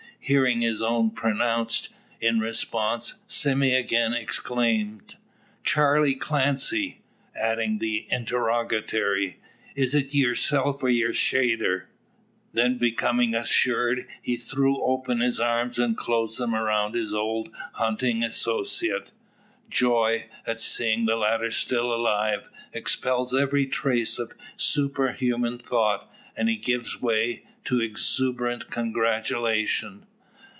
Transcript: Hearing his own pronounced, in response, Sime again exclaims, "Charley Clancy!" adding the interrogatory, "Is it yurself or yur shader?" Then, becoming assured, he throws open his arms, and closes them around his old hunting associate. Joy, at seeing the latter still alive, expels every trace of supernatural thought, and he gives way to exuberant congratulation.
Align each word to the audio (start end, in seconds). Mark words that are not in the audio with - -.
Hearing 0.23 0.61
his 0.61 0.83
own 0.83 1.09
pronounced, 1.09 1.89
in 2.21 2.39
response, 2.39 3.15
Sime 3.25 3.63
again 3.63 4.13
exclaims, 4.13 5.15
"Charley 5.63 6.13
Clancy!" 6.13 7.01
adding 7.35 7.79
the 7.79 8.05
interrogatory, 8.11 9.39
"Is 9.75 9.95
it 9.95 10.13
yurself 10.13 10.83
or 10.83 10.89
yur 10.89 11.09
shader?" 11.09 11.85
Then, 12.53 12.77
becoming 12.77 13.33
assured, 13.33 14.05
he 14.21 14.35
throws 14.37 14.77
open 14.83 15.21
his 15.21 15.39
arms, 15.39 15.79
and 15.79 15.97
closes 15.97 16.37
them 16.37 16.53
around 16.53 16.93
his 16.93 17.15
old 17.15 17.49
hunting 17.73 18.23
associate. 18.23 19.11
Joy, 19.71 20.27
at 20.45 20.59
seeing 20.59 21.07
the 21.07 21.15
latter 21.15 21.49
still 21.49 21.91
alive, 21.91 22.47
expels 22.73 23.35
every 23.35 23.65
trace 23.65 24.19
of 24.19 24.35
supernatural 24.55 25.57
thought, 25.57 26.09
and 26.37 26.47
he 26.47 26.57
gives 26.57 27.01
way 27.01 27.43
to 27.65 27.81
exuberant 27.81 28.69
congratulation. 28.69 30.05